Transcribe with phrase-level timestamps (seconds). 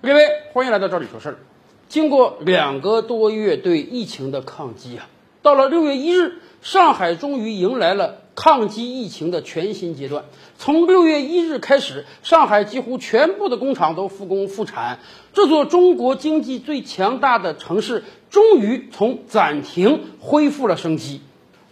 [0.00, 0.22] 各位，
[0.52, 1.38] 欢迎来到这里说事儿。
[1.88, 5.08] 经过两个多月对疫情的抗击啊，
[5.42, 10.26] 到了六月一日，上海终于迎来了抗击疫情的全新阶段。
[10.56, 15.00] 从六月一日开始，上海几乎全部的工厂都复工复产，
[15.32, 21.22] 这座中国经济最强大的城市终于从暂停恢复了生机。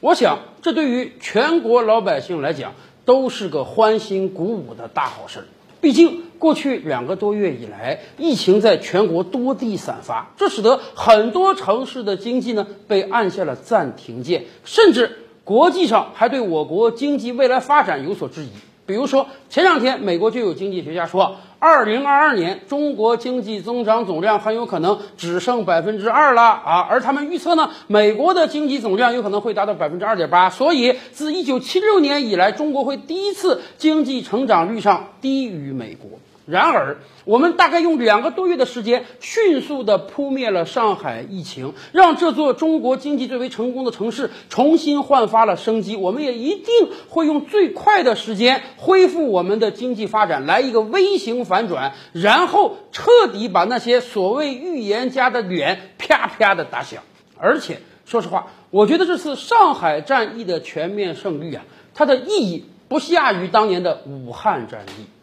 [0.01, 2.75] 我想，这对于全国老百姓来讲
[3.05, 5.45] 都是个欢欣鼓舞的大好事儿。
[5.81, 18.49] 毕竟，过去两个多月以来，疫情在全国多地散发，这使得很多城市的经济呢被按下了暂停键，甚至国际上还对我国经济未来发展有所质疑。
[18.87, 26.87] 比如说，前两天美国就有经济学家说，二零二二年中国经济增长总量很有可能只剩百分之二了啊！
[26.91, 30.51] 而他们预测呢，美国的经济总量有可能会达到百分之二点八。
[30.51, 36.11] 所以，自一九七六年以来，中国会第一次经济成长率上低于美国。
[36.47, 45.97] 然而，我们大概用两个多月的时间，迅速地扑灭了上海疫情，让这座中国经济最为成功的城市重新焕发了生机。
[45.97, 46.67] 我们也一定
[47.09, 57.03] 会用最快的时间恢复我们的经济发展，来一个 V 型反转，然后彻底把那些所谓预言家的脸啪啪地打响。
[57.37, 65.16] 而且，说实话，我觉得这次上海战役的全面胜利啊，它的意义不下于当年的武汉战役。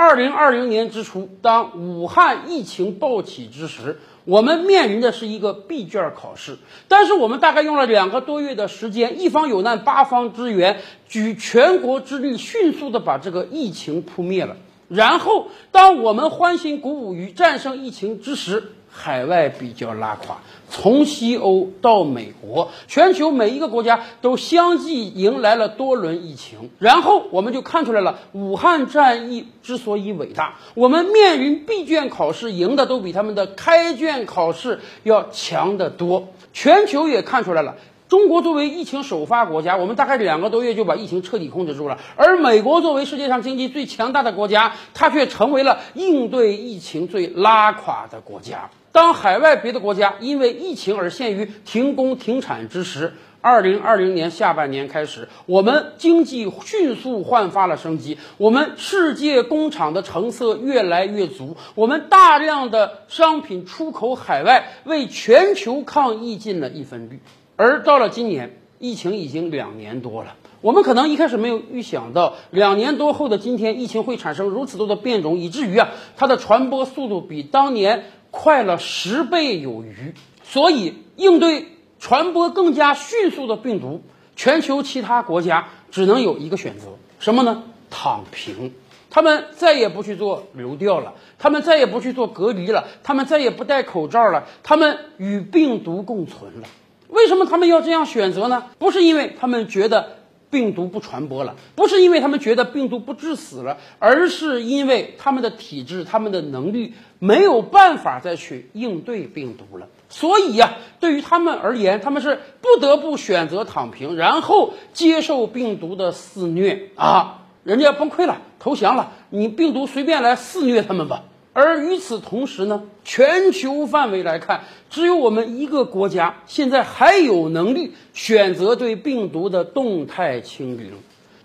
[0.00, 6.56] 二零二零年之初，当武汉疫情暴起之时，我们面临的是一个闭卷考试。
[6.88, 14.56] 但是我们大概用了两个多月的时间，一方有难，八方支援，举全国之力，迅速的把这个疫情扑灭了。
[14.88, 20.38] 然后，当我们欢欣鼓舞于战胜疫情之时，海外比较拉垮，
[20.68, 26.70] 从西欧到美国，全球每一个国家都相继迎来了多轮疫情。
[26.78, 36.28] 然后我们就看出来了，武汉战役之所以伟大，我们面临闭卷考试，赢的都比他们的开卷考试要强得多。
[36.52, 37.76] 全球也看出来了。
[38.08, 42.00] 中国作为疫情首发国家，我们大概两个多月就把疫情彻底控制住了。
[42.16, 48.68] 而美国作为世界上经济最强大的国家，它却成为了应对疫情最拉垮的国家。
[48.92, 67.20] 当海外别的国家因为疫情而陷于停工停产之时，二零二零年下半年开始，我们经济迅速焕发了生机，我们世界工厂的成色越来越足，我们大量的商品出口海外，为全球抗疫尽了一份力。
[67.56, 70.34] 而到了今年，疫情已经两年多了。
[70.62, 80.14] 我们可能一开始没有预想到，两年多后的今天，疫情会产生如此多的变种，以至于啊，它的传播速度比当年快了十倍有余。
[80.42, 81.68] 所以，应对
[81.98, 84.02] 传播更加迅速的病毒，
[84.34, 86.86] 全球其他国家只能有一个选择，
[87.18, 87.62] 什么呢？
[87.90, 88.74] 躺平。
[89.12, 96.68] 他们再也不去做流调了，他们再也不去做隔离了，他们再也不戴口罩了，他们与病毒共存了。
[97.08, 98.66] 为什么他们要这样选择呢？
[98.78, 100.19] 不是因为他们觉得
[100.50, 109.86] 病毒不传播了，不是因为他们觉得病毒不致死了，而是因为他们的体质、他们的能力没有办法再去应对病毒了。
[110.08, 117.36] 所以呀，对于他们而言，他们是不得不选择躺平，然后接受病毒的肆虐啊！
[117.62, 121.24] 人家崩溃了，投降了，你病毒随便来肆虐他们吧。
[121.52, 130.92] 而与此同时呢，全球范围来看，只有我们一个国家现在还有能力选择对病毒的动态清零。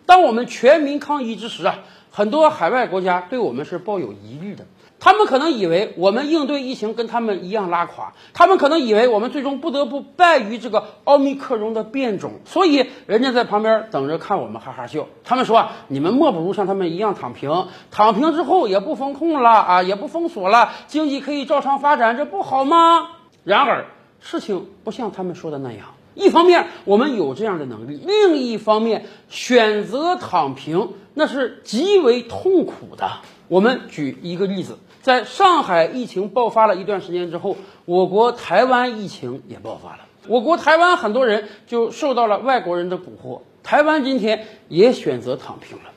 [0.06, 1.80] 当我们全民抗疫之时啊，
[2.12, 4.66] 很多海外国家对我们是抱有疑虑的。
[4.98, 15.06] 他们可能以为我们应对疫情跟他们一样拉垮，他们可能以为我们最终不得不败于这个奥密克戎的变种，所以人家在旁边等着看我们哈哈笑。
[15.24, 23.10] 他们说啊，你们莫不如像他们一样躺平，躺平之后也不封控了啊，也不封锁了，经济可以照常发展，这不好吗？
[23.44, 23.86] 然而
[24.22, 33.10] 事情不像他们说的那样，一方面我们有这样的能力，另一方面选择躺平那是极为痛苦的。
[33.48, 34.80] 我们举一个例子。
[35.02, 37.56] 在上海疫情爆发了一段时间之后，
[37.86, 40.00] 我国台湾疫情也爆发了。
[40.28, 45.92] 我国台湾很多人就受到了外国人的蛊惑，台湾今天也选择躺平了。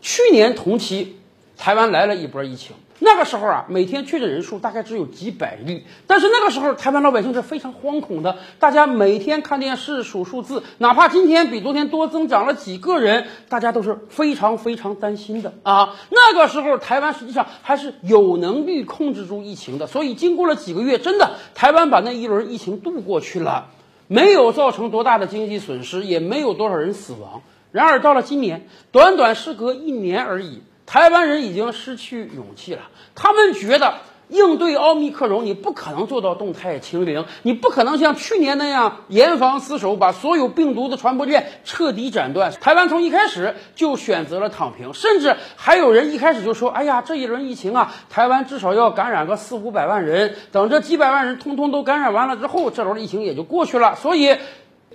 [0.00, 1.18] 去年同期，
[1.58, 2.74] 台湾来了一波疫情。
[3.00, 15.96] 那个时候啊，每天确诊人数大概只有几百例，但是那个时候台湾老百姓是非常惶恐的，大家每天看电视数数字，哪怕今天比昨天多增长了几个人，大家都是非常非常担心的啊。
[16.10, 23.70] 那个时候台湾实际上还是有能力控制住疫情的，所以经过了几个月，真的台湾把那一轮疫情度过去了，
[24.06, 27.42] 没有造成多大的经济损失，也没有多少人死亡。
[27.72, 30.62] 然而到了今年，短短时隔一年而已。
[30.86, 32.82] 台湾人已经失去勇气了，
[33.14, 33.94] 他们觉得
[34.28, 42.50] 应对奥密克戎，你不可能做到动态清零，你不可能像去年那样严防死守，把所有病毒的传播链彻底斩断。
[42.52, 54.36] 台湾从一开始就选择了躺平，甚至还有人一开始就说：“哎呀，这一轮疫情啊，台湾至少要感染个四五百万人，等这几百万人通通都感染完了之后，这轮疫情也就过去了。”所以，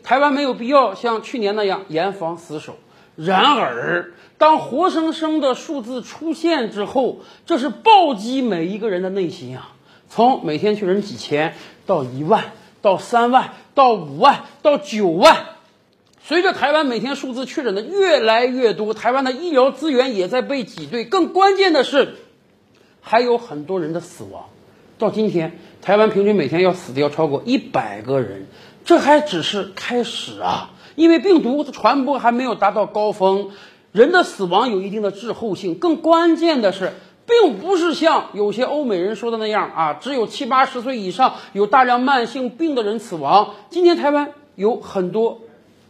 [0.04, 2.78] 台湾没有必要像去年那样严防死守。
[3.22, 9.74] 然而，当活生生的数字出现之后，这是暴击每一个人的内心啊！
[10.10, 11.54] 从每天确诊几千
[11.86, 15.36] 到一万，到三万，到五万，到九万。
[16.24, 21.04] 随着台湾每天数字确诊的越来越多，台湾的医疗资源也在被挤兑。
[21.04, 22.16] 更关键的是，
[23.02, 24.46] 还有很多人的死亡。
[24.98, 28.48] 到今天，台湾平均每天要死掉超过一百个人，
[28.86, 30.72] 这还只是开始啊！
[31.00, 33.52] 因为病毒的传播还没有达到高峰，
[33.94, 35.76] 人的死亡有一定的滞后性。
[35.76, 36.92] 更关键的是，
[37.26, 43.52] 并不是像有些欧美人说的那样啊，只有七八十岁以上有大量慢性病的人死亡。
[43.70, 45.40] 今天台湾有很多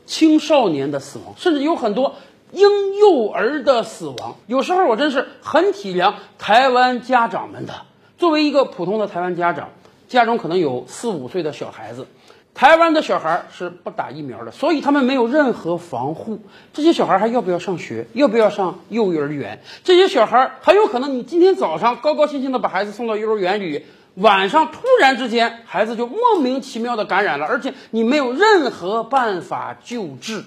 [0.06, 2.14] 青少年的死亡，甚至有很多
[2.52, 2.62] 婴
[3.00, 4.36] 幼儿的死亡。
[4.46, 7.74] 有时候我真是很体谅台湾家长们的。
[8.20, 9.70] 作为一个普通的台湾家长，
[10.08, 12.06] 家中可能有四五岁的小孩子。
[12.54, 16.40] 台湾的小孩是不打疫苗的，所以他们没有任何防护。
[16.74, 18.06] 这些小孩还要不要上学？
[18.13, 19.62] 要不要上幼儿园？
[19.84, 23.86] 这些小孩很有可能，你今天早上高高兴兴的把孩子送到幼儿园里，
[24.16, 30.44] 晚上突然之间孩子就莫名其妙的感染了，而且你没有任何办法救治。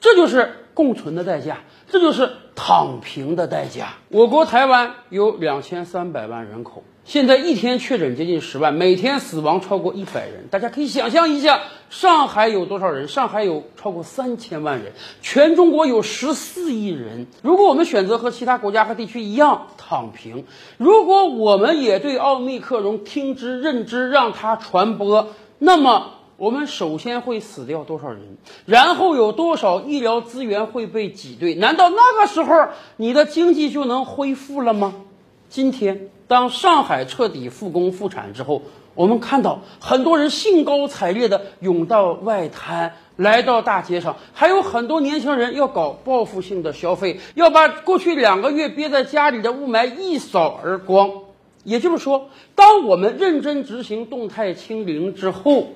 [0.00, 1.58] 这就是共存的代价，
[1.90, 3.88] 这就是躺平的代价。
[4.08, 6.82] 我国台湾有两千三百万人口。
[7.04, 10.48] 现在一天确诊接近十万，每天死亡超过一百人。
[10.50, 11.60] 大家可以想象一下，
[11.90, 13.08] 上海有多少人？
[13.08, 17.26] 上海有超过三千万人，全中国有十四亿人。
[17.42, 20.46] 如果我们选择和其他国家和地区一样躺平，
[20.78, 25.28] 如果我们也对奥密克戎听之任之，让它传播，
[25.58, 28.38] 那么我们首先会死掉多少人？
[28.64, 31.54] 然后有多少医疗资源会被挤兑？
[31.54, 34.94] 难道那个时候你的经济就能恢复了吗？
[35.54, 36.08] 今天。
[36.26, 38.62] 当上海彻底复工复产之后，
[38.96, 51.12] 我们看到很多人兴高采烈地涌到外滩，来到大街上，还有很多年轻人要搞报复性的消费，要把过去两个月憋在家里的雾霾一扫而光。
[51.62, 55.68] 也就是说，当我们认真执行动态清零之后，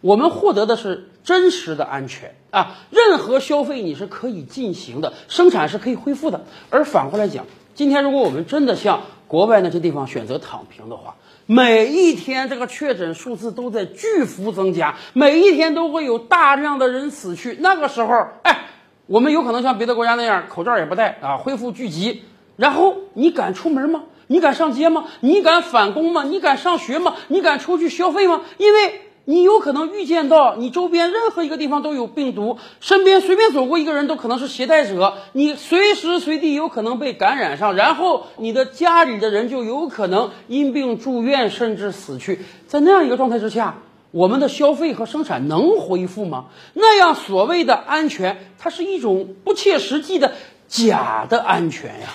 [0.00, 2.78] 我们获得的是真实的安全啊！
[2.88, 6.40] 任何消费你是可以进行的，生产是可以恢复的。
[6.70, 7.44] 而反过来讲，
[7.74, 11.16] 今天如果我们真的像国外那些地方选择躺平的话，
[11.46, 17.56] 每一天这个确诊数字都在巨幅增加，每一天都会有大量的人死去。
[17.60, 18.66] 那个时候，哎，
[19.06, 22.24] 我们有可能像别的国家那样，口罩也不戴啊，恢复聚集。
[22.56, 24.02] 然后你敢出门吗？
[24.26, 25.06] 你敢上街吗？
[25.20, 26.24] 你敢返工吗？
[26.24, 27.14] 你敢上学吗？
[27.28, 28.42] 你敢出去消费吗？
[28.58, 29.00] 因为。
[29.24, 42.40] 你有可能预见到，你周边任何一个地方都有病毒，身边随便走过一个人都可能是携带者，你随时随地有可能被感染上，然后你的家里的人就有可能因病住院，甚至死去。
[42.66, 43.76] 在那样一个状态之下，
[44.10, 46.46] 我们的消费和生产能恢复吗？
[46.74, 50.32] 那样所谓的安全，它是一种不切实际的
[50.66, 52.08] 假的安全呀。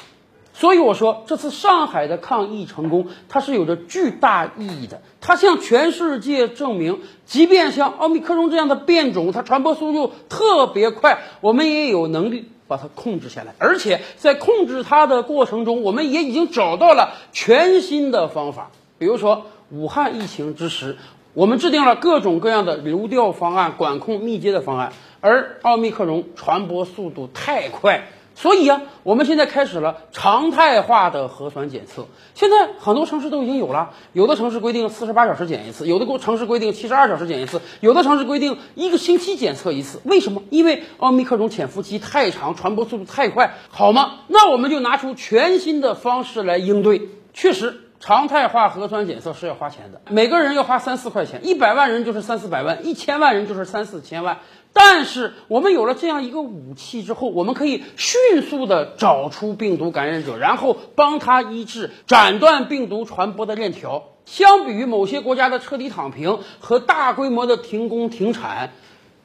[0.59, 5.04] 所以我说，这次上海的抗疫成功，它是有着巨大意义的。
[5.21, 13.53] 它向全世界证明，即便像奥密克戎这样的变种，它传播速度特别快，我们也有能力把它控制下来。
[13.60, 18.72] 而且在控制它的过程中，我们也已经找到了全新的方法。
[18.98, 20.98] 比如说，武汉疫情之时，
[21.36, 28.08] 我们制定了各种各样的流调方案、管控密接的方案，而奥密克戎传播速度太快。
[28.38, 32.06] 所以啊，我们现在开始了常态化的核酸检测。
[32.36, 40.01] 现在很多城市都已经有了，有的城市规定四十八小时检一次，有的城市规定七十二小时检一次，有的城市规定一个星期检测一次。
[40.03, 40.44] 为什么？
[40.51, 44.20] 因为奥密克戎潜伏期太长，传播速度太快，好吗？
[44.27, 47.10] 那我们就拿出全新的方式来应对。
[47.34, 54.38] 确实，常态化核酸检测是要花钱的，每个人要花三四块钱，一百万人就是三四百万，一千万人就是三四千万。
[54.72, 64.04] 但是我们有了这样一个武器之后，我们可以迅速的找出病毒感染者，然后帮他医治，斩断病毒传播的链条。
[64.25, 68.74] 相比于某些国家的彻底躺平和大规模的停工停产，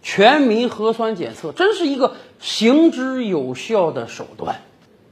[0.01, 4.63] 全民核酸检测真是一个行之有效的手段。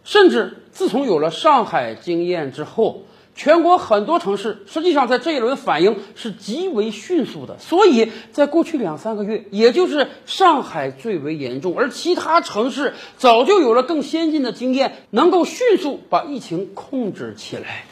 [0.03, 3.03] 甚至自从有了上海经验之后。
[3.35, 17.85] 全国很多城市实际上在这一轮反应是极为迅速的，所以在过去两三个月，也就是上海最为严重，而其他城市早就有了更先进的经验，能够迅速把疫情控制起来。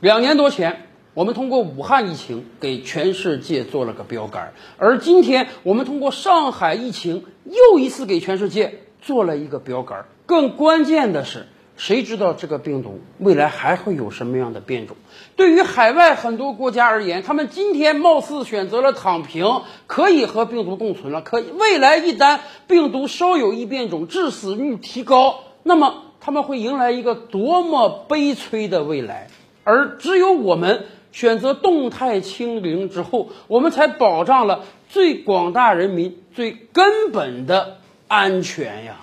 [0.00, 10.06] 两年多前，我们通过武汉疫情给全世界做了个标杆，而今天我们通过上海疫情又一次给全世界做了一个标杆。
[10.26, 11.46] 更关键的是，
[11.78, 14.96] 谁知道这个病毒未来还会有什么样的变种？
[15.36, 21.22] 对于海外很多国家而言，他们今天貌似选择了躺平，可以和病毒共存了。
[21.22, 29.28] 可未来一旦病毒稍有异变种，致死率提高，那么他们会迎来一个多么悲催的未来？
[29.62, 38.96] 而只有我们选择动态清零之后，我们才保障了最广大人民最根本的安全呀。